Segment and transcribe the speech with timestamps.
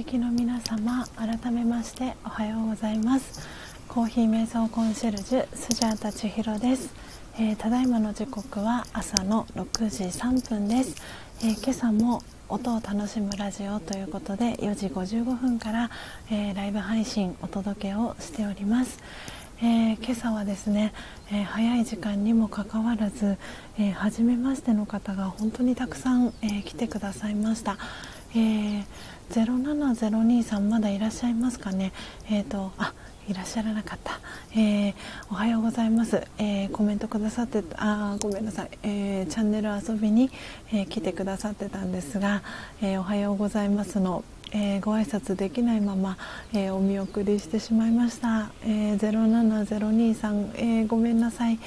[0.00, 3.46] FM をお聞きの皆様改めましておはようございます。
[3.86, 6.94] コーヒー瞑想コンシェルジュスジャータ千尋です、
[7.34, 10.96] えー、ただいまの時刻は朝の6時3分です、
[11.42, 15.90] えー、今朝も音を楽しむラジオということで4時55分から、
[16.30, 19.00] えー、ライブ配信お届けをしております、
[19.58, 20.94] えー、今朝はですね、
[21.32, 23.36] えー、早い時間にもかかわらず、
[23.76, 27.76] えー、初めましての方が本当にたくさん、え来てくださいました、
[28.34, 28.84] え
[29.30, 31.92] 07023さんまだいらっしゃいますかね？
[32.28, 32.92] えっ、とあ
[33.28, 34.20] いらっしゃらなかった、
[34.58, 34.94] え
[35.30, 40.30] おはようございます、えコメントくださってあごめんなさい、えチャンネル遊びに、
[40.72, 42.42] え来てくださってたんですが、
[42.82, 46.18] えおはようございますのえー、ご挨拶できないまま、
[46.52, 51.58] えー、お見送りしてしまいました、えー、07023、えー、ごめんなさい、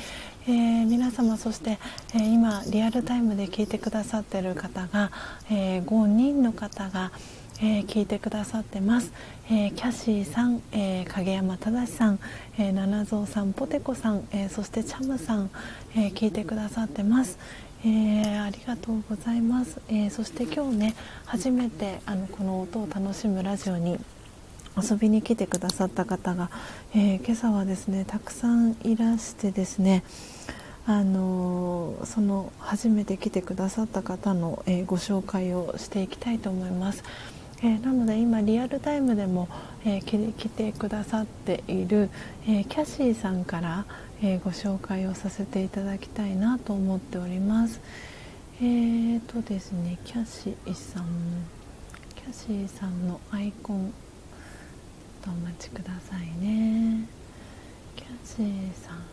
[0.46, 1.80] えー、皆様そして、
[2.14, 5.10] えー、今リアルタイムで聞いてくださっている方が、
[5.50, 7.14] えー、5人の方が、
[7.62, 9.14] えー、聞いてくださってます、
[9.48, 12.20] えー、キャシーさん、えー、影山正さん、
[12.58, 15.50] えー、七蔵さんポテコさん、えー、そしてチャムさん、
[15.96, 17.40] えー、聞いてくださってます、
[17.86, 20.96] えー、ありがとうございます、えー、そして今日ね
[21.26, 23.98] 初めてあのこの音を楽しむラジオに
[24.76, 26.50] 遊びに来てくださった方が、
[26.94, 30.04] えー、今朝はですねたくさんいらしてですね
[30.86, 37.04] あのその初めて来てくださった方の、えご紹介をしていきたいと思います。
[37.60, 39.48] えー、なので今リアルタイムでも、
[39.86, 42.10] えー、来てくださっている、
[42.46, 43.86] えー、キャシーさんから、
[44.22, 47.80] えご紹介をさせていただきたいなと思っております。
[48.60, 51.06] えーとですねキャシーさん
[52.16, 53.94] キャシーさんのアイコン
[55.22, 57.06] とお待ちくださいね。
[57.96, 59.13] キャシーさん。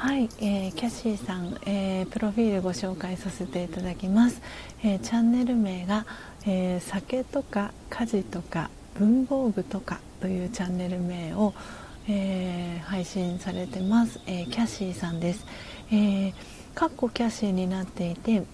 [0.00, 4.40] はい、えー、キャシーさん、えー、プロフィールご紹介させていただきます、
[4.84, 6.06] えー、チャンネル名が
[6.46, 11.52] えー、酒とか家事とか文房具とかというチャンネル名を、
[12.08, 15.44] えー、配信されてます、えー、キャシーさんです、
[15.90, 16.34] えー、
[16.74, 18.44] かっこキャシーになっていて、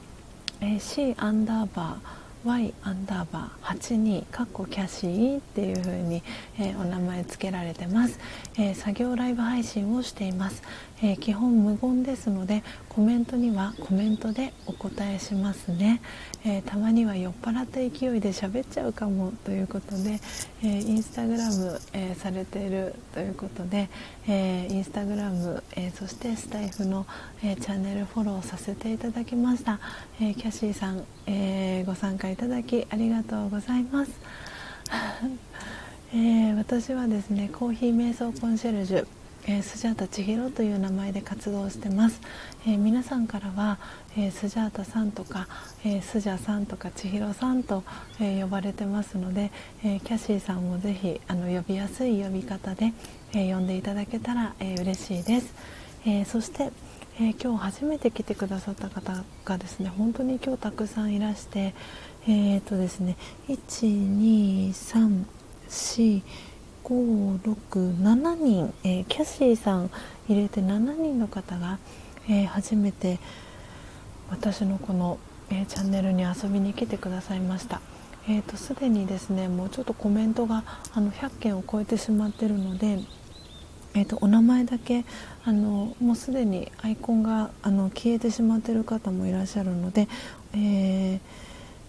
[0.61, 6.23] えー、C アンダーバー Y アンダーバー82かっこキャシーっていう風に、
[6.59, 8.19] えー、お名前付けられてます、
[8.59, 10.62] えー、作業ライブ配信をしています、
[11.03, 16.03] えー、基本無言ですのでコメントにはコメントでお答えしますね、
[16.47, 20.21] えたまには酔っ払った勢いで喋っちゃうかもということで、
[20.62, 23.89] えインスタグラム、えされているということで、
[24.29, 27.07] えインスタグラム、えそしてスタイフの、
[27.43, 29.81] えチャンネルフォローさせていただきました、
[30.21, 34.11] えキャシーさん、えご参加いただきありがとうございます、
[36.12, 39.07] えー、私はですねコーヒー瞑想コンシェルジュ
[39.47, 42.19] えー、スジャータ千尋という名前で活動してます、
[42.66, 43.79] えー、皆さんからは、
[44.16, 45.49] えー、スジャータさんとか、
[45.85, 47.85] えスジャさんとか千尋さんと、
[48.20, 49.51] え呼ばれてますので、
[49.82, 52.93] えキャシーさんもぜひあの呼びやすい呼び方で、
[53.35, 55.55] え呼んでいただけたら、えー、嬉しいです、
[56.07, 56.70] えそして、
[57.20, 61.74] え今日初めて来てくださった方がですね本当に今日たくさんいらして
[62.27, 63.16] えーとですね
[63.49, 66.23] 1234
[66.85, 69.91] 567人、えー、キャシーさん
[70.28, 71.78] 入れて7人の方が、
[72.28, 73.19] えー、初めて
[74.31, 75.19] 私のこの、
[75.51, 77.81] えー、チャンネルに遊びに来てくださいました。
[78.29, 80.65] えーと、すでにですねもうちょっとコメントが
[80.95, 83.01] あの100件を超えてしまってるので、
[83.95, 85.05] えーと、お名前だけ
[85.45, 90.09] あのもうすでにアイコンがあの消えてしまってる方もいらっしゃるので、
[90.55, 91.21] えー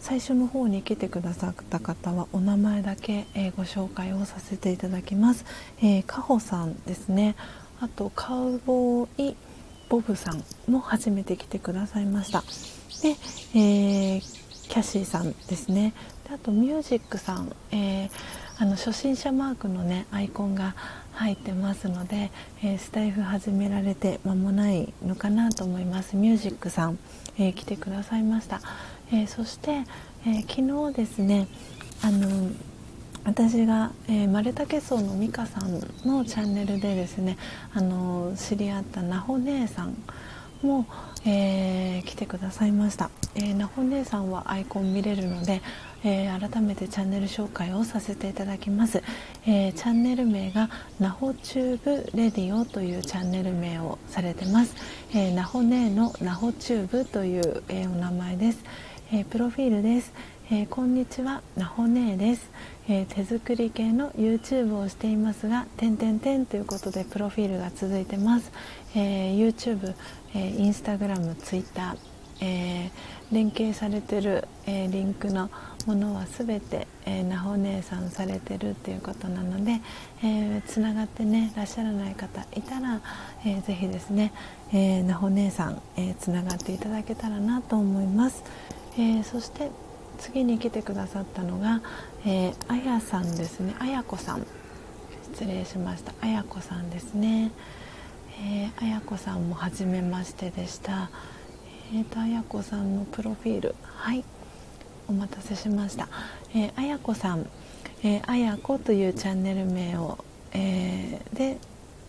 [0.06, 5.46] 最初の方に来てくださった方はお名前だけ、えー、ご紹介をさせていただきます、
[5.80, 7.36] えー、カホさんですね
[7.82, 9.36] あとカウボーイ
[9.90, 12.44] ボブさんも初めて来てくださいました。
[13.02, 13.16] で、
[13.54, 14.22] えー、
[14.70, 15.94] キャシーさんですね。
[16.28, 18.10] であとミュージックさん、えー、
[18.58, 20.76] あの初心者マークのねアイコンが
[21.14, 22.32] 入ってますので、
[22.64, 26.16] えー、スタイフ始められて間もないのかなと思います。
[26.16, 26.98] ミュージックさん、
[27.38, 28.62] えー、来てくださいました。
[29.12, 29.84] えー、そして、
[30.26, 31.48] えー、昨日ですね
[32.02, 32.50] あの
[33.26, 37.38] 私が、えー、マルタケソウの美香さんのチャンネルでですね
[37.74, 39.98] あの知り合ったなほ姉さん
[40.62, 40.86] も、
[41.26, 45.64] えー、来てくださいました、えー、なほ姉さんはアイコン見れるので、
[46.04, 49.02] えー、改めてチャンネル紹介をさせていただきます、
[49.48, 50.70] えチャンネル名が
[51.00, 54.76] なほチューブレディオというチャンネル名をされてます、
[55.14, 58.60] えなほ姉のなほチューブという、えお名前です。
[59.14, 60.12] え、プロフィールです、
[60.52, 62.52] えー、こんにちはなほねです、
[62.88, 68.52] えー、手作り系の YouTube をしていますが点点点ということでプロフィールが続いてます、
[68.96, 69.96] え YouTube、
[70.36, 71.98] え Instagram、Twitter
[72.42, 72.90] えー、
[73.32, 75.50] 連携されてる、え、リンクの
[75.86, 79.80] ものは全て、え、なほ姉さんされてるっていうことなので
[80.68, 83.00] つな、がってねいらっしゃらない方いたら、
[83.46, 84.34] えー、ぜひですね、
[84.74, 85.82] え、なほ姉さん
[86.20, 88.44] つな、がっていただけたらなと思います、
[89.00, 89.72] えそして
[90.18, 91.82] 次に来てくださったのが、
[92.26, 93.76] えあやさんですね。
[93.80, 94.46] あやこさん。
[95.34, 96.14] 失礼しました。
[96.22, 97.52] あやこさんですね、
[98.42, 101.10] えあやこさんも初めましてでした。
[101.94, 103.76] えーと、あやこさんのプロフィール。
[103.84, 104.24] はい。
[105.08, 106.08] お待たせしました、
[106.56, 107.48] えー、あやこさん、
[108.04, 110.18] えー、あやこというチャンネル名を、
[110.52, 111.60] えー、で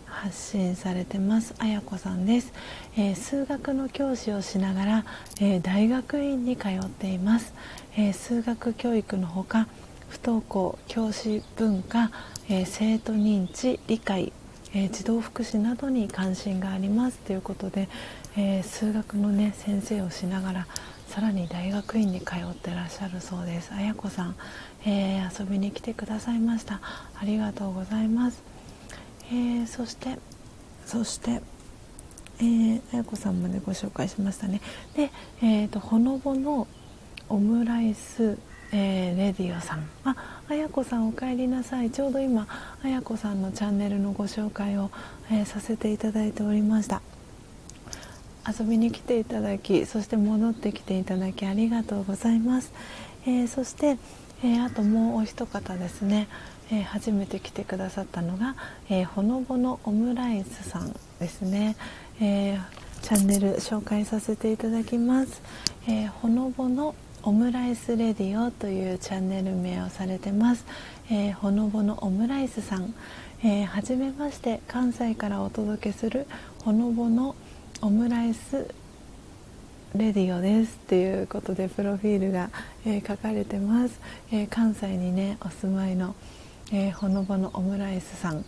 [0.05, 1.53] 発信されてます。
[1.59, 2.51] あやこさんです、
[2.95, 5.05] えー、数学の教師をしながら、
[5.39, 7.53] えー、大学院に通っています、
[7.97, 9.67] えー、数学教育のほか
[10.07, 12.11] 不登校教師文化、
[12.49, 14.31] え生徒認知理解
[14.73, 17.17] え児童福祉などに関心があります。
[17.19, 17.89] ということで、
[18.35, 20.67] えー、数学の、ね、先生をしながら
[21.07, 23.71] さらに大学院に通ってらっしゃるそうです。
[23.73, 24.35] あやこさん、
[24.85, 26.81] えー、遊びに来てくださいました。
[27.19, 28.43] ありがとうございます、
[29.31, 30.19] えー、そして
[30.85, 31.41] そして
[32.39, 34.61] えー、あやこさんまでご紹介しましたね。
[34.95, 35.09] で、
[35.41, 36.67] えーと、ほのぼの
[37.29, 38.37] オムライス、
[38.71, 39.87] えー、レディオさん。
[40.03, 41.91] あやこさんお帰りなさい。
[41.91, 42.47] ちょうど今
[42.83, 44.91] あやこさんのチャンネルのご紹介を、
[45.31, 47.01] えー、させていただいておりました。
[48.47, 52.71] 遊びに来ていただきそして戻ってきていただきありがとうございます、
[53.25, 53.97] えー、そして、
[54.41, 56.29] えー、あともうお一方ですね、
[56.71, 58.55] えー、初めて来てくださったのが、
[58.89, 61.75] えほのぼのオムライスさんですね、
[62.21, 62.57] え
[63.01, 65.41] チャンネル紹介させていただきます、
[65.87, 66.95] えほのぼの
[67.27, 70.65] オムライスレディオというチャンネル名をされてます、
[71.11, 72.93] えほのぼのオムライスさん、
[73.43, 76.25] えー、はじめまして関西からお届けする
[76.63, 77.35] ほのぼの
[77.81, 78.73] オムライス
[79.93, 82.49] レディオですっていうことでプロフィールが、
[82.85, 83.99] えー、書かれてます、
[84.31, 86.15] えー、関西にねお住まいの、
[86.71, 88.45] えー、ほのぼのオムライスさん、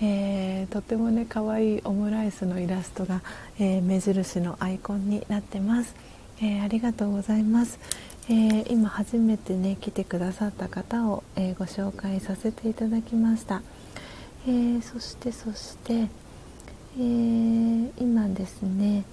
[0.00, 3.20] えとってもね可愛いオムライスのイラストが、
[3.58, 5.94] え目印のアイコンになってます、
[6.40, 7.78] えありがとうございます、
[8.32, 13.60] え今初めてね来てくださった方を、えご紹介させていただきました、
[14.48, 16.08] えそしてそして
[16.98, 19.04] え、今ですね、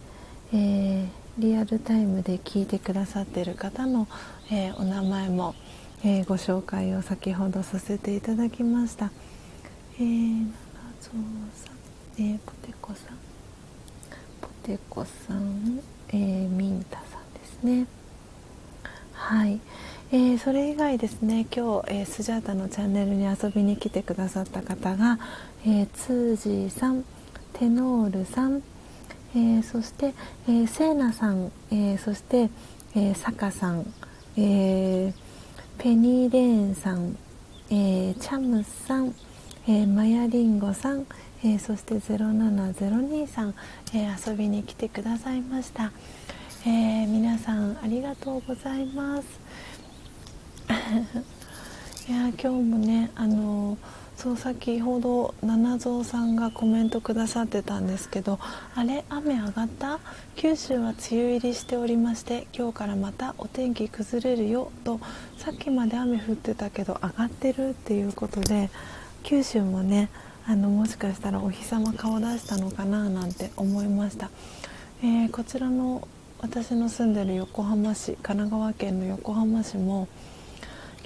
[0.53, 1.05] え、
[1.37, 4.07] リアルタイムで聞いてくださってる方の、
[4.51, 5.53] え、お名前も、
[6.03, 9.11] えご紹介を先ほどさせていただきました。
[9.97, 10.47] えー、
[11.01, 13.17] さん、えポテコさん、
[14.41, 17.98] ポテコさん、えミンタさんですね。
[19.19, 19.59] はい。
[20.11, 25.19] えー、それ以外ですね今日、えー、スジャータのチャンネルに遊びに来てくださった方が、
[25.63, 27.03] えー、ツージーさん、
[27.53, 28.63] テノールさん、
[29.35, 30.15] えー、そして、
[30.47, 32.49] えー、セーナさん、えー、そして、
[32.95, 33.93] えー、サカさん、
[34.35, 35.13] えー、
[35.77, 37.15] ペニーレーンさん、
[37.69, 39.13] えー、チャムさん、
[39.67, 41.05] えー、マヤリンゴさん、
[41.43, 43.53] えー、そして0702さん、
[43.93, 45.91] えー、遊びに来てくださいました、
[46.65, 49.25] えー、皆さんありがとうございます。
[52.09, 53.77] いや今日もねあのー
[54.19, 58.37] そう先ほど七蔵さんがコメントくださってたんですけど
[58.75, 60.01] あれ雨上がった？
[60.35, 64.73] 九州は梅雨入りしておりまして今日からまたお天気崩れるよ。
[64.83, 64.99] と
[65.37, 68.69] さっきまで雨降ってたけど上がってるっていうことで
[69.23, 70.09] 九州もね
[70.45, 74.29] あのもしかしたらお日様顔出したのかななんて思いました、
[75.01, 76.05] えー、こちらの
[76.41, 80.07] 私の住んでる横浜市神奈川県の横浜市も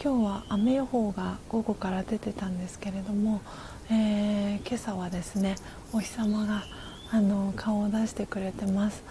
[0.01, 3.41] 今日は雨予報が午後から出てたんですけれども、
[3.89, 5.55] えー、今朝はですね
[5.91, 6.63] お日様が
[7.09, 9.03] あの顔を出してくれてます。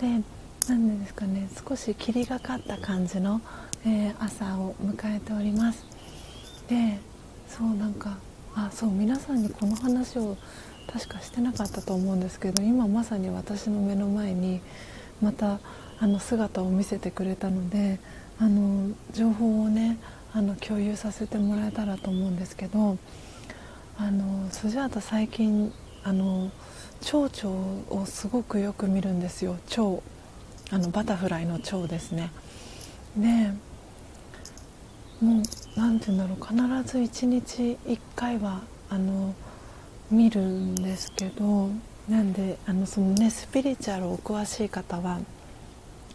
[0.00, 0.06] で
[0.68, 3.40] なんでですかね少し霧がかった感じの、
[3.84, 5.84] えー、朝を迎えております。
[6.68, 7.00] で
[7.48, 8.16] そうなんか
[8.54, 10.36] あそう皆さんにこの話を
[10.92, 14.60] 確かしてなかったと思うんですけど今まさに私の目の前に
[15.24, 15.58] また
[15.98, 17.98] あの姿を見せてくれたので
[18.38, 19.98] あの情報をね
[20.34, 22.98] あの共有させてもらえたらと思うんですけど
[23.96, 25.72] あのスジャータ最近
[26.02, 26.50] あの
[27.00, 29.56] 蝶々をすごくよく見るんですよ。
[29.66, 30.02] 蝶。
[30.70, 32.30] あのバタフライの蝶ですね。
[33.16, 33.52] で
[35.20, 35.42] もう
[35.76, 36.82] 何て言うんだろう。
[36.82, 39.34] 必ず1日1回はあの
[40.10, 41.70] 見るんですけど
[42.08, 45.20] なんであのそのねスピリチュアルお詳しい方は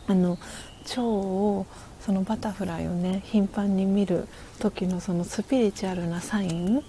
[0.07, 0.38] あの
[0.86, 1.66] 蝶を
[2.02, 4.28] そのバタフライをね頻繁に見る
[4.60, 6.84] 時のそのスピリチュアルなサインっ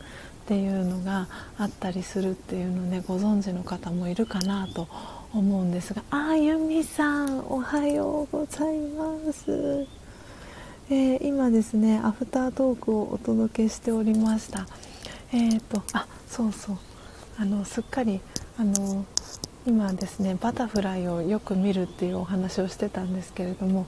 [0.50, 1.28] っていうのが
[1.58, 4.88] あったりするっていうのねご存知の方もいるかなと
[5.32, 9.86] 思うんですがあゆみさんおはようございます、
[10.90, 14.66] えー、今ですねアフタートークをお届けしておりました。
[15.32, 16.78] えっ、ー、とあそうそう。
[17.38, 18.20] あのすっかり
[18.60, 19.06] あの
[19.66, 23.86] 今ですねバタフライをよく見るっていうお話をしてたんですけれども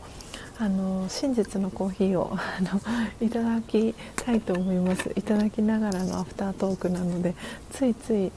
[0.59, 2.81] あの真実のコーヒーを あの
[3.21, 5.13] いただきたいと思います。
[5.15, 7.35] いただきながらのアフタートークなので
[7.71, 8.33] ついつい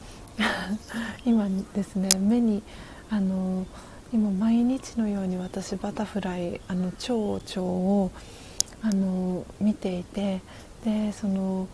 [1.23, 2.63] 今ですね目に
[3.09, 3.65] あの
[4.11, 8.11] 今毎日のように私バタフライあの蝶々を
[8.81, 10.41] あの見ていて
[10.83, 11.69] でその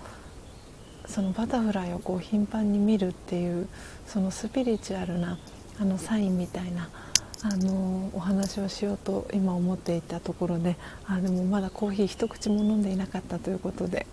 [1.11, 3.67] そのバタフライをこう頻繁に見るっていう
[4.07, 5.37] そのスピリチュアルな
[5.79, 6.89] あのサインみたいな
[7.43, 10.77] あのお話をしようと今思っていたところで
[11.07, 14.05] あでもまだコーヒー一口も飲んでいなかったということで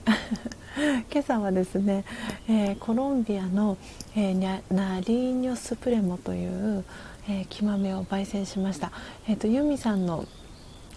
[1.12, 2.04] 今朝はですね、
[2.48, 3.76] えー、コロンビアの、
[4.16, 6.84] えー、ナリーニョスプレモという、
[7.28, 8.90] えー、木豆を焙煎しました、
[9.28, 10.24] えーと、ユミさんの、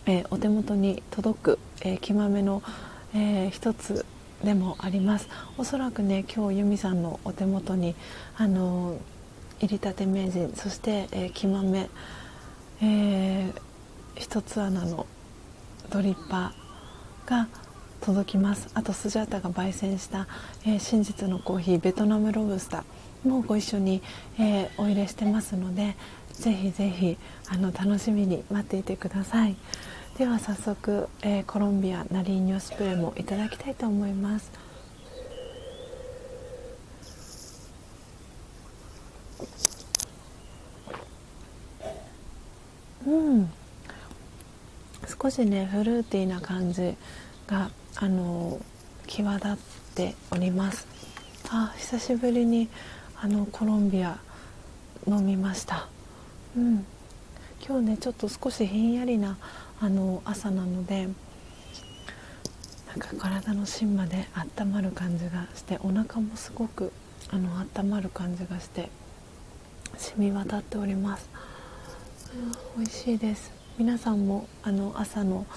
[0.05, 2.63] えお手元に届く、え木豆の、
[3.13, 4.05] え一つ
[4.43, 5.27] でもあります。
[5.57, 7.95] おそらくね今日ユミさんのお手元に
[8.37, 8.97] あの
[9.59, 11.89] 入りたて名人そして、えー、木豆、
[12.81, 13.53] えー、
[14.15, 15.05] 一つ穴の
[15.91, 17.47] ドリッパーが
[18.01, 18.69] 届きます。
[18.73, 20.27] あとスジャータが焙煎した、
[20.65, 24.01] えー、真実のコーヒーベトナムロブスターもご一緒に、
[24.39, 25.95] えー、お入れしてますので
[26.33, 29.55] ぜひぜひあの楽しみに待っていてください。
[30.17, 34.51] では早速、えー、コロンビアナリーニョスプレーもいただきたいと思います。
[43.07, 43.49] うん。
[45.21, 46.95] 少しねフルーティーな感じ
[47.47, 48.59] があの
[49.07, 49.57] 際立っ
[49.95, 50.85] ております。
[51.49, 52.69] あ久しぶりに
[53.19, 54.19] あのコロンビア
[55.07, 55.87] 飲みました。
[56.55, 56.85] うん。
[57.65, 59.37] 今日ねちょっと少しひんやりな
[59.83, 61.07] あの朝なので
[62.87, 64.27] なんか体の芯まで
[64.59, 66.93] 温まる感じがしてお腹もすごく
[67.31, 68.89] あの温まる感じがして
[69.97, 71.29] 染み渡っております。
[72.77, 73.51] 美味しいです。
[73.79, 75.47] 皆さんもあの朝の、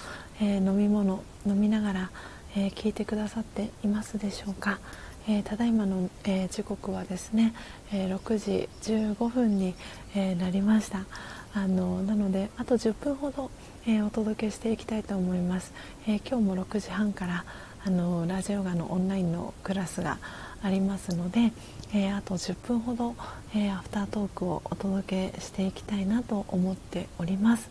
[0.41, 2.11] えー、飲み物飲みながら、
[2.55, 4.79] えー、聞いてくださっていますでしょうか、
[5.27, 7.53] えー、ただいまの、え時刻はですね、
[7.93, 9.75] え6時15分に、
[10.15, 11.05] えなりました。
[11.53, 13.51] あのなのであと10分ほど、
[13.87, 15.71] えお届けしていきたいと思います、
[16.07, 17.45] え今日も6時半から
[17.85, 20.17] あのラジオガのオンラインのクラスが
[20.63, 21.51] ありますので、
[21.93, 23.15] えー、あと10分ほど、
[23.53, 27.69] えー、アフタートークをお届けしていきたいなと思っております。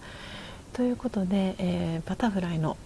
[0.73, 2.77] ということで、えー、バタフライの、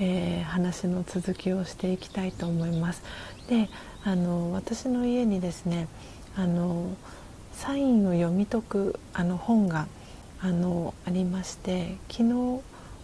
[0.00, 3.02] え話の続きをしていきたいと思います。
[3.50, 3.68] で
[4.02, 5.88] あの私の家にですね
[6.36, 6.96] あの
[7.52, 9.88] サインを読み解くあの本が
[10.40, 12.62] あのありまして昨日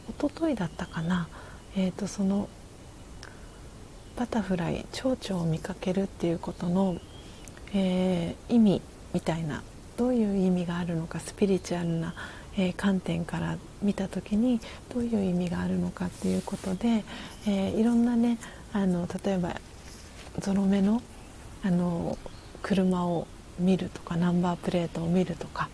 [0.08, 1.28] 一昨日だったかな、
[1.76, 2.48] えーとその
[4.16, 6.96] バタフライ蝶々を見かけるっていうことの、
[7.74, 8.82] えー、意味
[9.12, 9.62] みたいな
[9.96, 12.14] どういう意味があるのかスピリチュアルな、
[12.56, 14.60] えー、観点から見た時に
[14.92, 17.04] どういう意味があるのかっていうことで、
[17.46, 18.38] えー、いろんなね
[18.72, 19.60] あの例えば
[20.38, 21.02] ゾロ目の
[21.64, 22.18] あの
[22.62, 23.26] 車を
[23.58, 25.68] 見るとかナンバープレートを見るとか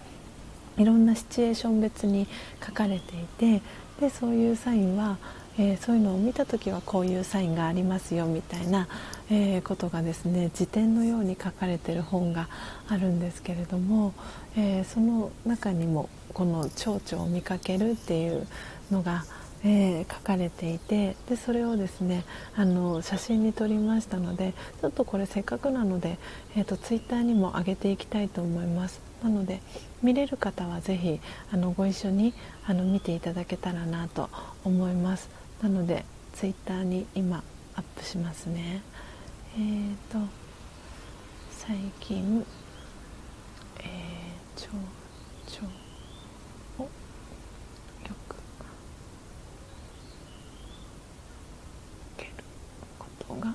[0.77, 2.27] いろんなシチュエーション別に
[2.65, 3.63] 書かれていて
[4.01, 5.19] でそういうサインは
[5.59, 8.89] えー、そういうのを見た時はこういうサインがありますよみたいな、
[9.31, 12.49] えー、ことがですね辞典のように書かれてる本が
[12.89, 14.15] あるんですけれども、
[14.57, 18.47] えー、その中にもこの蝶々を見かけるっていう
[18.91, 19.25] のが、
[19.63, 22.25] え書かれていてでそれをですね
[22.57, 26.17] あの写真に撮りましたのでちょっとこれせっかくなので、
[26.57, 29.03] えーと、ツイッターにも上げていきたいと思います。
[29.23, 29.61] なので
[30.03, 31.21] 見れる方はぜひ
[31.53, 32.33] あのご一緒に
[32.67, 34.31] あの見ていただけたらなと
[34.65, 35.29] 思います。
[35.63, 37.43] なのでツイッターに今
[37.75, 38.83] アップしますね
[39.57, 40.19] えっ、ー、と
[41.51, 42.45] 最近
[43.83, 44.71] えー、ちょ
[45.47, 46.91] ちょをよ
[48.29, 48.37] く
[52.17, 52.33] 受ける
[52.99, 53.55] ことが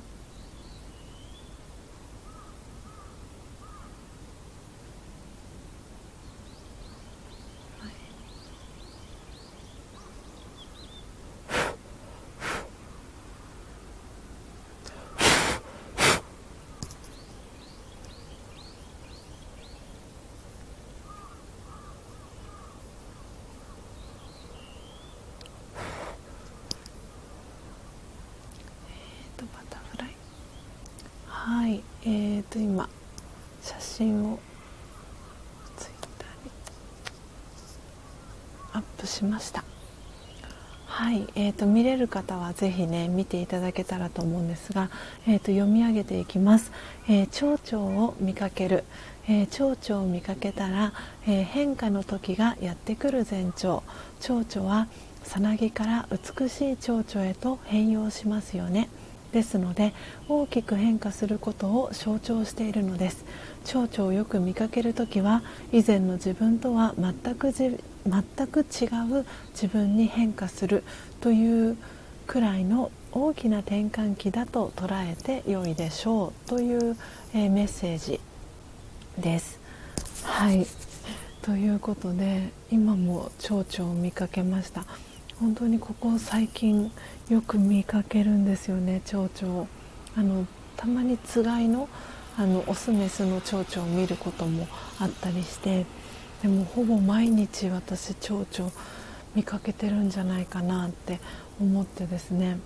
[32.49, 32.88] と今
[33.64, 34.40] 写真を
[35.76, 36.52] ツイッターに
[38.73, 39.64] アップしました。
[40.86, 44.90] はい、えーと、見れる方はぜひね見ていただけたらと思うんですが、
[45.27, 46.72] えーと、読み上げていきます、
[47.10, 48.86] えー、蝶々を見かける、
[49.27, 50.94] えー、蝶々を見かけたら、
[51.27, 53.84] えー、変化の時がやってくる前兆。
[54.22, 54.88] 蝶々は
[55.23, 58.90] さなぎから美しい蝶々へと変容しますよね。
[59.35, 59.93] ですので
[60.29, 63.25] 大きく変化することを象徴しているのです。
[63.65, 65.43] 蝶々をよく見かける時は
[65.73, 67.73] 以前の自分とは全く全
[68.47, 68.85] く違
[69.19, 70.85] う自分に変化する
[71.19, 71.77] という
[72.27, 76.49] くらいの大きな転換期だと捉えて良いでしょう。
[76.49, 76.95] という、
[77.33, 78.21] えー、メッセージ
[79.17, 79.59] です。
[80.23, 80.65] はい。
[81.41, 84.85] ということで今も蝶々を見かけました。
[85.39, 86.91] 本当にここ最近
[87.29, 89.67] よく見かけるんですよね蝶々。
[90.17, 90.47] あの
[90.77, 91.89] たまにつがいの
[92.37, 94.67] あのオスメスの蝶々を見ることも
[94.99, 95.85] あったりして
[96.41, 98.71] でもほぼ毎日私蝶々
[99.35, 101.19] 見かけてるんじゃないかなって
[101.59, 102.57] 思ってですね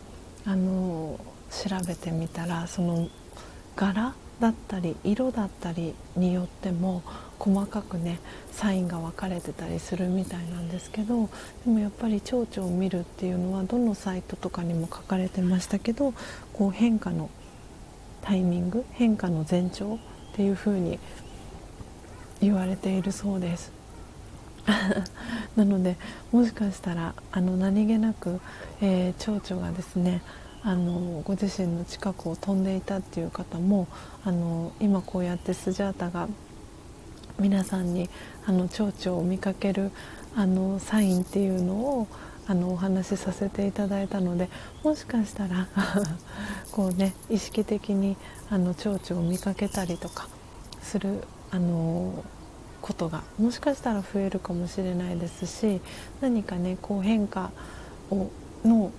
[0.45, 1.19] あの
[1.49, 3.07] 調べてみたらその
[3.75, 7.03] 柄だったり色だったりによっても
[7.39, 8.19] 細かくね
[8.51, 11.29] サインが分かれてたりするみたいなんですけど
[11.65, 16.13] でもやっぱり蝶々を見るっていうのはどのサイトとかにも書かれてましたけど
[16.53, 17.29] こう変化の
[18.21, 20.99] タイミング変化の前兆っていうふうに
[22.41, 23.71] 言われているそうです。
[25.55, 25.97] なので
[26.31, 28.39] もしかしたらあの何気なく、
[28.81, 30.21] えー、蝶々がですね
[30.61, 33.87] あのご自身の近くを飛んでいたっていう方も
[34.23, 36.27] あの今こうやってスジャータが
[37.39, 38.09] 皆さんに
[38.45, 39.91] あの蝶々を見かける
[40.35, 42.07] あのサインっていうのを
[42.47, 44.49] あのお話しさせていただいたので
[44.83, 45.67] もしかしたら
[46.71, 48.17] こうね意識的に
[48.49, 50.27] あの蝶々を見かけたりとか
[50.81, 52.23] するあの
[52.81, 55.81] ことがもしかしたら増えるかもしれないですし
[56.21, 57.51] 何かねこう変化
[58.09, 58.29] を
[58.65, 58.91] の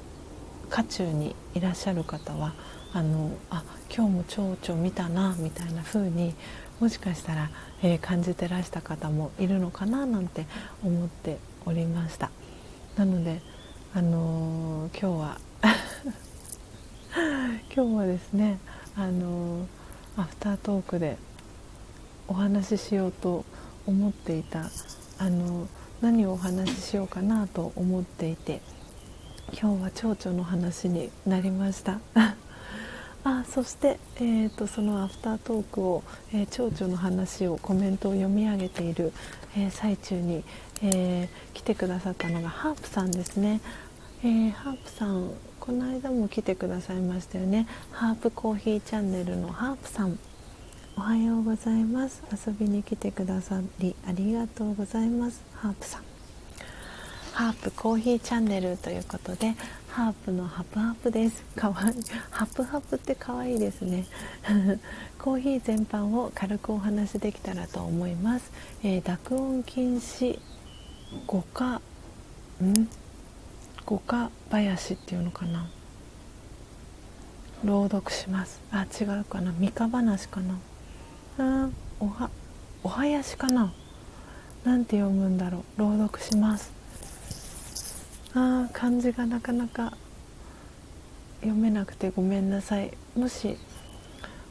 [0.68, 2.54] 渦中にいらっしゃる方は
[2.92, 3.64] あのあ
[3.94, 6.34] 今日も蝶々見たなみたいな風に
[6.80, 7.50] もしかしたら、
[7.82, 10.46] えー、感じてらした方もいるのかななんて
[10.82, 11.36] 思って
[11.66, 12.30] おりました。
[12.96, 13.42] なので、
[13.94, 15.40] あのー、今日は
[17.74, 18.58] 今日はですね、
[18.96, 19.66] あのー、
[20.16, 21.18] アフタートークで
[22.28, 23.44] お話ししようと
[23.86, 24.70] 思っていた、
[25.18, 25.68] あの
[26.00, 28.62] 何をお話ししようかなと思っていて
[29.52, 32.00] 今日は蝶々の話になりました。
[33.22, 36.02] あそして、えーと、そのアフタートークを、
[36.32, 39.12] えー、蝶々の話をコメントを読み上げている、
[39.56, 40.42] えー、最中に、
[40.82, 43.60] えー、来てくださったのがハープさんですね、
[44.24, 45.30] えハープさん
[45.60, 47.66] この間も来てくださいましたよね。
[47.92, 50.18] ハープコーヒーチャンネルのハープさん。
[50.96, 52.22] おはようございます。
[52.46, 55.44] 遊びに来てくださりありがとうございます。
[55.54, 56.02] ハープさん。
[57.34, 59.54] ハープコーヒーチャンネルということで
[59.90, 61.42] ハープのハプハプです。
[61.56, 62.02] かわいい。
[62.30, 64.06] ハプハプって可愛いですね。
[65.18, 68.52] コーヒー全般を軽くお話できたらと思います、
[68.84, 70.38] えー、濁音禁止
[71.26, 71.80] 五花
[72.62, 72.88] ん？
[73.84, 75.68] 五花林っていうのかな。
[77.64, 78.60] 朗読します。
[78.70, 79.52] あ違うかな。
[79.58, 80.54] 三日話かな。
[81.38, 81.68] あ
[81.98, 82.30] おは
[82.84, 83.72] お囃子かな。
[84.64, 85.80] なんて読むんだろう。
[85.80, 86.79] 朗読します。
[88.34, 89.92] あー漢字がなかなか
[91.40, 92.92] 読めなくてごめんなさい。
[93.16, 93.56] もし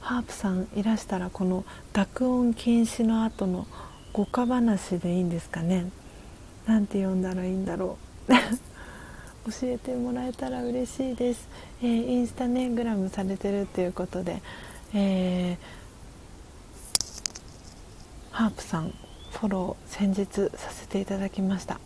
[0.01, 3.67] ハープさんいらしたらこの濁音禁止の後の
[4.11, 5.91] 五花話でいいんですかね。
[6.65, 7.97] なんて読んだらいいんだろ
[8.27, 8.33] う。
[9.49, 11.47] 教えてもらえたら嬉しいです、
[11.81, 14.41] えー、インスタねグラムされてるっていうことで、
[14.93, 15.57] えー、
[18.31, 18.93] ハープさん
[19.31, 21.79] フォロー先日させていただきました。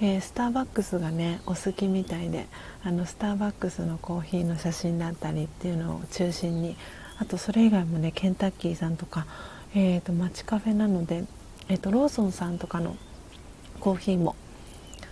[0.00, 2.46] えー、スターバックスがねお好きみたいで
[2.84, 6.76] あのスターバックスのコーヒーの写真だったりっていうのを中心に
[7.18, 9.26] あとそれ以外もねケンタッキーさんとか、
[9.74, 11.24] えーと、街カフェなので、
[11.68, 12.96] えーと、ローソンさんとかの
[13.80, 14.36] コーヒーも、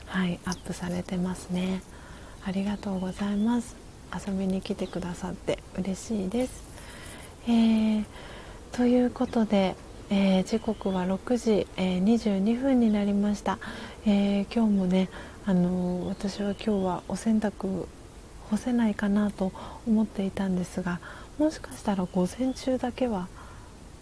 [0.06, 1.82] はい、アップされてますね。
[2.46, 3.74] ありがとうございます。
[4.14, 6.62] 遊びに来てくださって嬉しいです、
[7.48, 8.04] えー、
[8.70, 9.74] ということで
[10.10, 13.58] えー、時刻は6時、えー、22分になりました、
[14.06, 15.08] えー、今日もね、
[15.46, 17.86] あの私は今日はお洗濯
[18.50, 19.50] 干せないかなと
[19.86, 21.00] 思っていたんですが
[21.38, 23.28] もしかしたら午前中だけは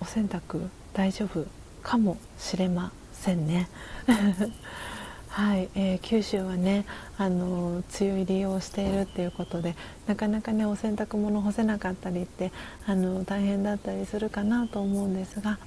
[0.01, 1.47] お洗濯大丈夫
[1.85, 3.69] かもしれませんね。
[5.31, 6.85] はい、えー、九州はね
[7.17, 9.77] あの梅雨入りをしているっていうことで
[10.09, 12.51] なかなかねお洗濯物干せなかったりって
[12.87, 15.59] あの大変だったりするかなと思うんですが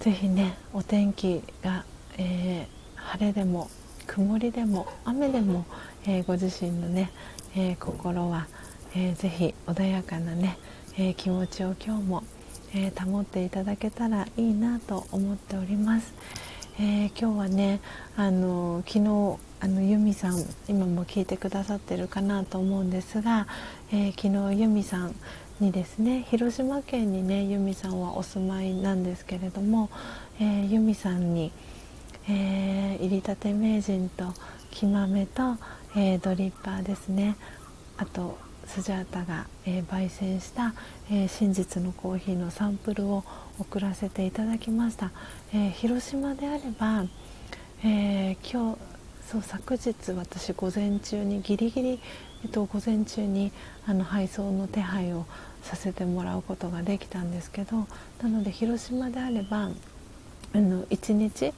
[0.00, 1.84] 是非ねお天気が、
[2.18, 3.70] えー、晴れでも
[4.06, 5.64] 曇りでも雨でも、
[6.06, 7.10] えー、ご自身のね、
[7.56, 8.46] え心は、
[8.94, 10.58] えー、ぜひ穏やかなね、
[10.98, 12.24] え気持ちを今日も、
[12.74, 16.14] え保っていただけたらいいなと思っております。
[16.80, 17.80] えー、今日はね
[18.16, 23.46] あの昨日あの由美さん今も聞いてくださってるかなと思うんですが、
[23.92, 25.14] えー、昨日由美さん
[25.60, 29.90] にですね広島県にね由美さんはお住まいなんですけれども、
[30.40, 31.52] えー、由美さんに、
[32.28, 34.32] えー、入りたて名人と
[34.70, 35.42] 木豆と、
[35.96, 37.36] えー、ドリッパーですね。
[37.96, 40.74] あとスジャータが、えー、焙煎した、
[41.10, 43.24] えー、真実のコーヒーのサンプルを
[43.58, 45.10] 送らせていただきました、
[45.52, 47.04] えー、広島であれば、
[47.84, 48.78] え今日
[49.32, 52.00] そう昨日私午前中にギリギリ、
[52.44, 53.50] えっと、午前中に
[53.86, 55.24] あの配送の手配を
[55.62, 57.86] させてもらうことができたんですけど
[58.22, 59.70] なので広島であれば
[60.54, 61.54] あの1日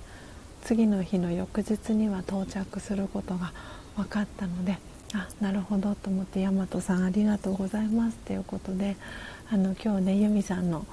[0.65, 3.53] 次の日の翌日には到着することが
[3.97, 4.78] 分かったので
[5.12, 8.97] あなるほどと思って大和さんありがとうございますということで
[9.53, 10.86] あの今日ね由美さんの、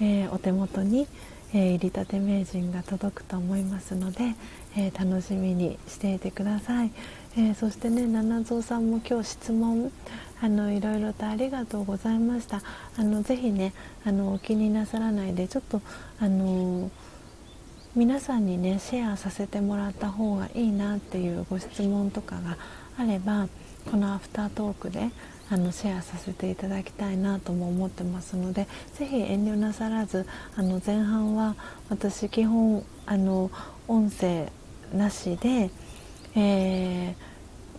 [0.00, 1.08] えー、お手元に、
[1.54, 4.34] えー、入りたて名人が届くと思いますので、
[4.76, 6.92] えー、楽しみにしていてください、
[7.38, 9.90] えそしてね七蔵さんも今日質問
[10.42, 12.60] あのいろいろとありがとうございました。
[12.98, 13.72] あのぜひね
[14.04, 15.80] あのお気になさらないでちょっと
[16.20, 16.90] あの
[17.96, 22.56] 皆さんにねシェアさせてもらった方がいいなっていうご質問とかが
[22.98, 23.46] あれば
[23.88, 25.10] このアフタートークで
[25.48, 30.26] あのシェアさせていただきたいなとも思ってますのでぜひ遠慮なさらず
[30.56, 31.54] あの前半は
[31.88, 33.52] 私基本あの
[33.86, 34.50] 音声
[34.92, 35.70] なしで、
[36.34, 37.14] えー、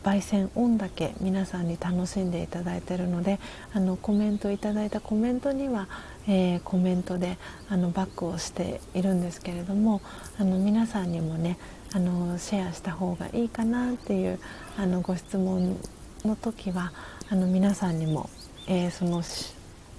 [0.01, 3.37] 焙煎音だけ皆さんに楽しんでいただいてるので
[3.73, 5.89] あのコメントいただいたコメントには、
[6.27, 7.37] えー、コメントで
[7.69, 10.01] あのバックをしているんですけれども
[10.39, 11.57] あの皆さんにもね
[11.93, 14.39] あのシェアした方がいいかなっていう
[14.77, 15.77] あのご質問
[16.23, 16.91] の時は
[17.29, 18.29] あの皆さんにも、
[18.67, 19.23] えー、その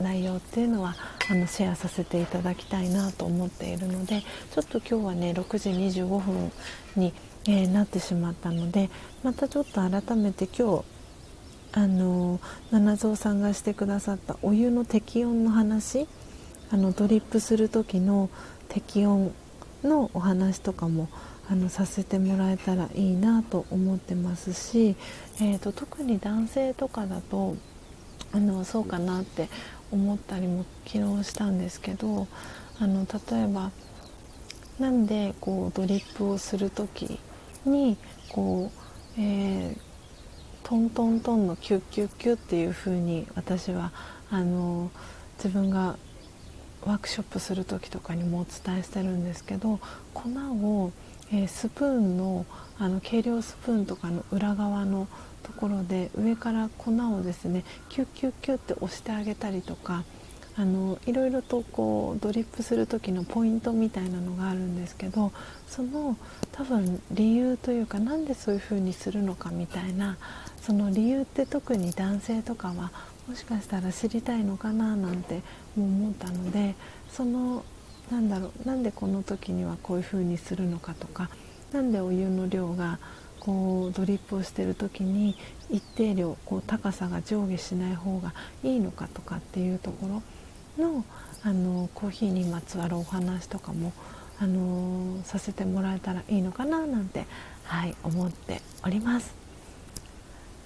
[0.00, 0.94] 内容っていうのは
[1.30, 6.52] あのシェアさせていただきたいなと思っているのでちょっと今日はね6時25分
[6.96, 7.14] に、
[7.46, 8.90] えー、なってしまったので
[9.22, 10.95] またちょっと改めて今日
[11.76, 12.40] あの
[12.70, 16.08] 七蔵さんがしてくださったお湯の適温の話
[16.70, 18.30] あのドリップする時の
[18.70, 19.30] 適温
[19.84, 21.10] のお話とかも
[21.50, 24.96] あのさせてもらえたらいいなと思ってますし、
[25.36, 27.56] えーと、特に男性とかだと
[28.32, 29.50] あのそうかなって
[29.92, 32.26] 思ったりも昨日したんですけど
[32.80, 33.70] あの例えば
[34.78, 37.20] なんでこうドリップをする時
[37.66, 37.98] に
[38.30, 38.70] こ
[39.18, 39.85] う、えー、
[40.68, 43.92] トントントンのキュッキュッキュッっていう風に私は
[44.30, 44.90] あの
[45.38, 45.96] 自分が
[46.84, 49.78] ワークショップする時とかにもお伝えしてるんですけど
[50.12, 50.92] 粉を
[51.32, 52.46] えー、スプーンの
[52.78, 55.08] あの計量スプーンとかの裏側の
[55.42, 60.04] ところで上から粉をですねキュッキュッキュッって押してあげたりとか
[60.58, 65.32] あのいろいろとこうドリップする時のポイントみたいなのがあるんですけど
[65.66, 66.16] その
[66.52, 70.16] 多分理由というか何でそういう風にするのかみたいな
[70.66, 72.90] その理由って特に男性とかは
[73.28, 75.42] もしかしたら知りたいのかななんて
[75.78, 76.74] 思ったので
[77.08, 77.64] その
[78.10, 81.30] なんだろうなんでこの時にはこういう風にするのかとか
[81.72, 82.98] 何でお湯の量が
[83.38, 85.36] こうドリップをしてる時に
[85.70, 88.34] 一定量こう高さが上下しない方が
[88.64, 90.22] いいのかとかっていうとこ
[90.78, 91.04] ろの
[91.44, 93.92] あのコーヒーにまつわるお話とかも
[94.40, 97.24] あのさせてもらえたらいいのかななんて、
[97.62, 99.45] はい、思っております。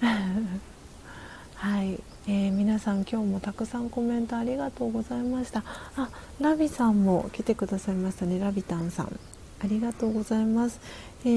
[1.55, 2.01] はい。
[2.27, 5.63] えー、皆さん今日もたくさんコメントありがとうございました。
[5.95, 6.09] あ
[6.39, 8.39] ラビさんも来てくださいましたね。
[8.39, 9.19] ラビタンさん。
[9.63, 10.79] ありがとうございます、
[11.23, 11.27] え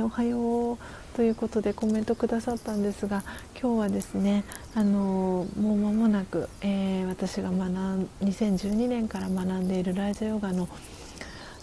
[0.00, 0.78] ー、おはよう。
[1.14, 3.22] ということでコメントくださったんですが
[3.58, 4.44] 今日はですね
[4.74, 10.68] あのー、もう間もなく、えー、私が学ん2012年から学んでいるライザヨガの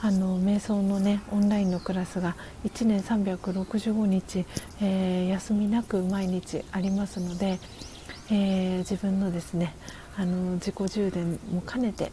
[0.05, 2.35] あの瞑想のねオンラインのクラスが
[2.65, 4.45] 1年365日、
[4.81, 7.57] えー、休みなく毎日ありますので、
[8.29, 9.73] えー、自分のですね
[10.17, 12.11] あの自己充電も兼ねて、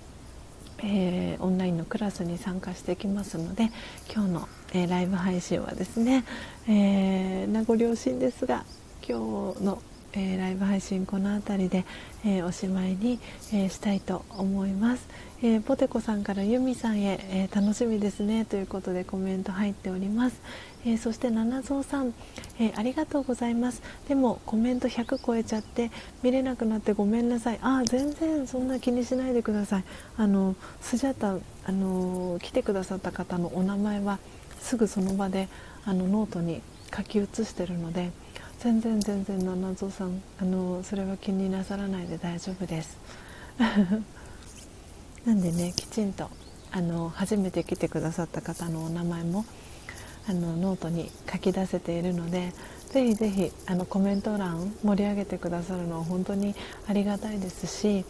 [0.84, 3.72] えー、オンラインのクラスに参加してきますので
[4.14, 6.24] 今日の、え、ライブ配信はですね、
[6.68, 8.64] え名残惜しいんですが
[9.02, 11.84] 今日のえー、ライブ配信この辺りで、
[12.24, 13.20] えー、おしまいに、
[13.52, 15.08] えしたいと思います、
[15.42, 20.42] えポテコさんからユミさんへ、え楽しみですねということでコメント入っております、
[20.84, 22.12] えそして七蔵さん、
[22.58, 23.82] えありがとうございます。
[24.06, 25.90] でもコメント100超えちゃって
[26.22, 27.58] 見れなくなってごめんなさい。
[27.62, 29.84] あ全然そんな気にしないでください。
[30.18, 34.18] あのスジャタあの来てくださった方のお名前は
[34.60, 35.48] すぐその場で
[35.86, 36.60] あのノートに
[36.94, 38.10] 書き写してるので
[38.58, 42.98] 全然全然七蔵さんあのそれは気になさらないで大丈夫です。
[45.26, 46.30] なんでねきちんと
[46.72, 49.44] あの初めて来てくださった方のお名前も
[50.28, 52.52] あのノートに書き出せているので
[52.90, 56.54] ぜひぜひあのコメント欄盛り上げてくださるのは本当に
[56.86, 58.04] ありがたいですし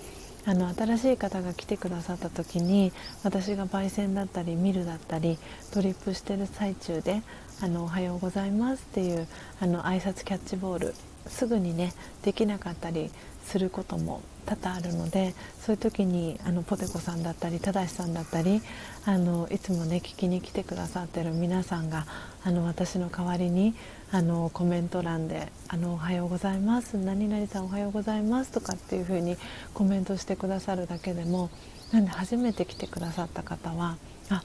[0.46, 2.92] あの新しい方が来てくださった時に
[3.24, 5.38] 私が焙煎だったりミルだったり
[5.74, 7.22] ドリップしてる最中で
[7.60, 9.26] あのおはようございますっていう
[9.60, 10.94] あの挨拶キャッチボール
[11.26, 11.92] すぐにね
[12.22, 13.10] できなかったり
[13.44, 18.62] することも多々あるのでそういう時にあのポテコさんだったり正さんだったり
[19.04, 22.06] あのいつもね聞きに来てくださってる皆さんが
[22.44, 23.74] あの私の代わりに
[24.12, 29.36] あのコメント欄であの「おはようございます」「何々さんおはようございます」とかっていう風に
[29.74, 31.50] コメントしてくださるだけでも
[31.92, 33.96] なんで初めて来てくださった方は
[34.28, 34.42] あ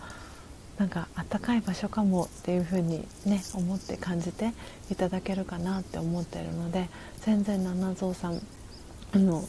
[0.77, 4.53] なんかあったかい場所かもっていう風にね思って感じて
[4.91, 6.89] いただけるかなって思ってるので
[7.22, 8.41] 全然七蔵さん
[9.13, 9.43] あの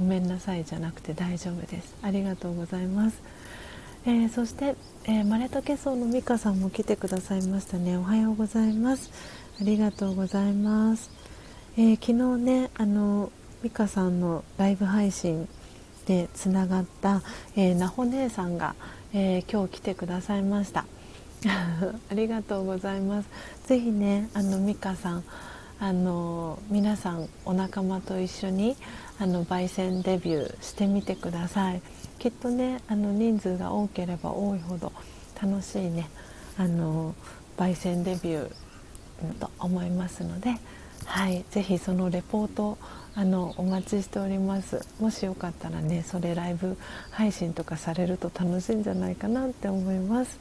[0.00, 1.94] ごめんなさいじゃなくて大丈夫です。
[2.02, 3.22] ありがとうございます、
[4.06, 4.74] えー、そして、
[5.04, 7.96] えー、マレタケソウのミカさんも来てくださいましたね。
[7.96, 9.12] おはようございます。
[9.60, 11.10] ありがとうございます、
[11.76, 13.30] えー、昨日ねあの
[13.62, 15.46] ミカさんのライブ配信
[16.06, 17.22] でつながった、
[17.54, 18.74] えー、なほ姉さんが
[19.12, 20.86] えー、今日来てくださいました。
[22.10, 23.28] ありがとうございます。
[23.66, 25.24] ぜひねあの美香さん
[25.80, 28.76] あの皆さんお仲間と一緒に
[29.20, 31.82] あの焙煎デビューしてみてください。
[32.18, 34.92] きっとねあの人数が多ければ多いほど
[35.40, 36.08] 楽しいね
[36.56, 37.14] あの
[37.56, 40.56] 焙煎デビューと思いますので
[41.04, 42.78] はいぜひそのレポート
[43.14, 44.86] あのお待ちしております。
[45.00, 46.76] もしよかったらねそれライブ
[47.10, 50.38] 配信とかされると楽しいんじゃないかなって思います、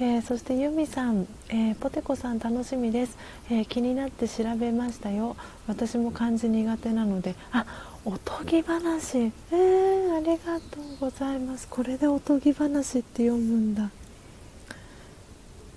[0.00, 3.18] えー、そしてユミさん、えー、ポテコさん楽しみです、
[3.50, 5.36] えー、気になって調べましたよ。
[5.66, 7.66] 私も漢字苦手なのであ
[8.04, 9.18] おとぎ話。
[9.18, 11.68] えー、ありがとうございます。
[11.68, 13.90] これでおとぎ話って読むんだ。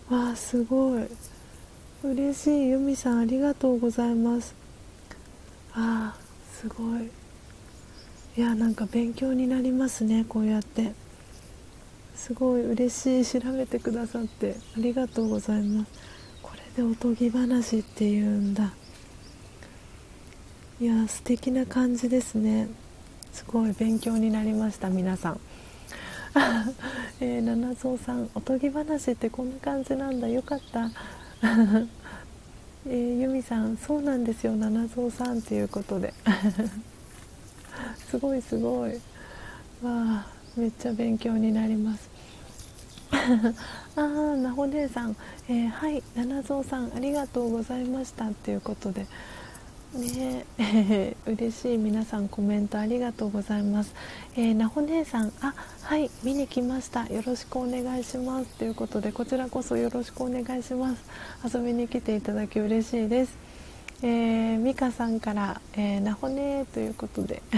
[0.09, 1.03] わあすごい。
[2.03, 2.69] 嬉しい。
[2.69, 4.55] ユミさんありがとうございます。
[5.73, 7.11] あーすごい。
[8.37, 10.93] いやなんか勉強になりますねこうやって。
[12.15, 12.65] すごい。
[12.65, 13.39] 嬉しい。
[13.41, 14.55] 調べてくださって。
[14.75, 15.91] ありがとうございます。
[16.41, 18.73] これでおとぎ話っていうんだ。
[20.77, 22.67] いや素敵な感じですね。
[23.31, 25.39] すごい勉強になりました皆さん。
[27.21, 30.27] えー、七蔵さんおとぎ話ってこんな感じなんだ。
[30.27, 30.89] よかった。
[32.87, 34.53] えー、由美さんそうなんですよ。
[34.57, 36.13] 七蔵さんということで。
[38.11, 38.91] すごいすごい。
[38.91, 38.99] わ
[39.85, 40.27] あ
[40.57, 42.09] めっちゃ勉強になります。
[43.95, 44.01] ああ
[44.35, 45.15] なほ姉さん、
[45.47, 48.29] えー、はい七蔵さんありがとうございました。
[48.31, 49.07] ということで。
[49.95, 50.45] ね。
[50.57, 53.95] えー、嬉しい皆さんコメントありがとうございます、
[54.35, 55.31] えー、なほ姉さん。
[55.41, 57.07] あはい見に来ました。
[57.07, 58.47] よろしくお願いします。
[58.57, 61.03] ということでこちらこそよろしくお願いします。
[61.55, 63.37] 遊びに来ていただき嬉しいです、
[64.01, 67.41] えー、美香さんから、えー、なほねということで。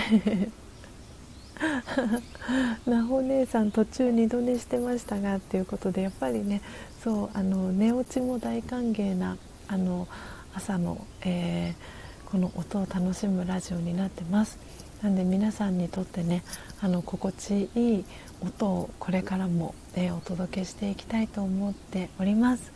[2.85, 6.61] なほ姉さん途中二度寝してましたがということでやっぱりね
[7.03, 9.37] そうあの寝落ちも大歓迎な
[9.67, 10.07] あの
[10.53, 11.96] 朝の、えー
[12.29, 14.59] この音を楽しむラジオになってます。
[15.01, 16.43] なんで皆さんにとってね
[16.81, 18.05] あの心地いい
[18.41, 22.71] 音をこれからも、ね、お届けしていきたいと思っております、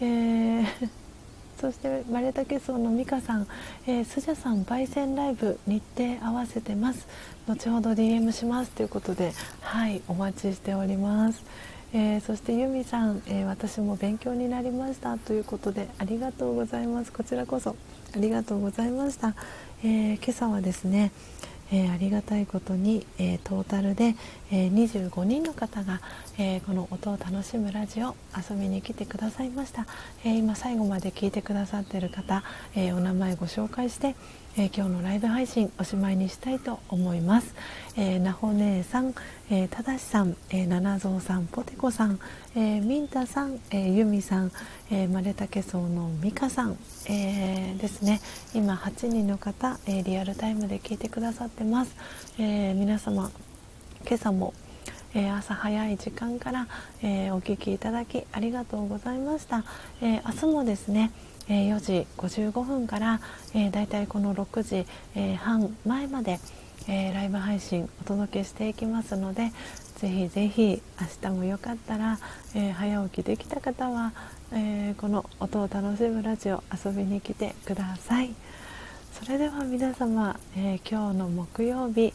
[0.00, 0.66] えー、
[1.60, 3.46] そしてバレタケソの美香さん、
[3.86, 7.06] えー、スジャさん焙煎ライブ日程合わせてます。
[7.46, 8.72] 後ほど DM します。
[8.72, 11.44] ということではいお待ちしております。
[11.92, 15.16] えー、そしてユミさん、えー、私も勉強になりました。
[15.18, 17.12] ということでありがとうございます。
[17.12, 17.76] こちらこそ。
[18.14, 19.34] ありがとうございました、
[19.84, 21.12] えー、今朝はですね、
[21.70, 24.16] えー、ありがたいことに、えー、トータルで、
[24.50, 26.00] え25人の方が、
[26.36, 29.86] えこの音を楽しむラジオ遊びに来てくださいました、
[30.24, 32.42] え今最後まで聞いてくださっている方、
[32.74, 34.16] えお名前ご紹介して
[34.56, 37.54] え、今日のライブ配信おしまいにしたいと思います。
[37.96, 39.14] えー、なほ姉さん、
[39.52, 42.20] えー、ただしさん、えー、ななぞうさん、ぽてこさん、
[42.54, 44.52] えー、みんたさん、えー、ゆみさん、
[44.92, 48.20] えー、まれたけそうのみかさん、えー、ですね。
[48.54, 51.96] 今8人の方、えー、リアルタイムで聞いてくださってます。
[52.38, 53.32] えー、皆様
[54.06, 54.54] 今朝も
[55.12, 56.68] えー、朝早い時間から、
[57.02, 59.64] えー、お聞きいただきありがとうございました、
[60.00, 61.10] えー、明日もですね、
[61.48, 63.20] え4時55分から、
[63.54, 64.86] えだいたいこの6時、
[65.16, 66.38] え半前まで、
[66.88, 69.52] えライブ配信お届けしていきますので
[69.96, 72.18] ぜひぜひ明日もよかったら、
[72.54, 74.12] え早起きできた方は、
[74.52, 78.30] えこの音を楽しむラジオ遊びに来てください。
[79.12, 82.14] それでは皆様、え今日の木曜日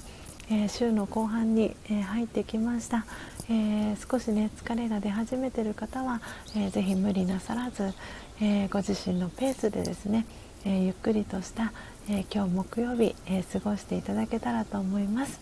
[0.50, 3.06] えー、週の後半に、えー、入ってきました、
[3.50, 6.22] えー、少しね疲れが出始めている方は、
[6.56, 7.94] えー、ぜひ無理なさらず、
[8.42, 10.26] えご自身のペースでですね、
[10.64, 11.74] えゆっくりとした、
[12.08, 15.40] え今日木曜日、え過ごしていただけたらと思います。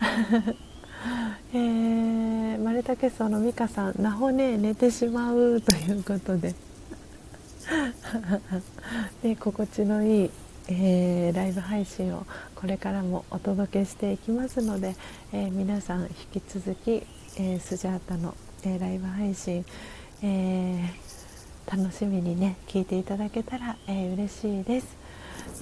[1.52, 6.54] えー、マルタケソの美香さん、なほね寝てしまうということで
[9.22, 10.30] で 心地のいい
[10.68, 12.26] えー、ライブ配信を
[12.56, 14.96] これからもお届けしていきますので、
[15.32, 17.06] えー、皆さん引き続き、
[17.38, 18.34] え、スジャータの、
[18.64, 19.64] えライブ配信、
[20.22, 20.90] え
[21.70, 25.05] 楽しみにね聞いていただけたら、えー、嬉しいです。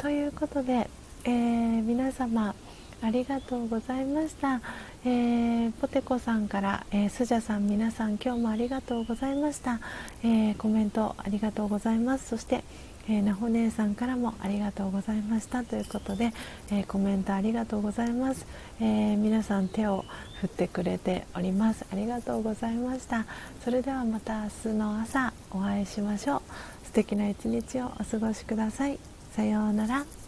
[0.00, 0.88] ということで、
[1.24, 2.54] え皆様
[3.02, 4.60] ありがとうございました、
[5.04, 9.80] えー、ポテコさんから、えー、スジャさん皆さん今日もありがとうございました、
[10.22, 12.28] えー、コメントありがとうございます。
[12.28, 12.64] そして
[13.06, 15.62] えー、なほ姉さんからもありがとうございました。
[15.62, 16.32] ということで、
[16.70, 18.46] えー、コメントありがとうございます、
[18.80, 20.06] えー、皆さん手を
[20.40, 21.84] 振ってくれております。
[21.92, 23.26] ありがとうございました。
[23.62, 26.42] それではまた明日の朝お会いしましょう。
[26.86, 29.13] 素敵な一日をお過ごしください。
[29.34, 30.23] さようなら。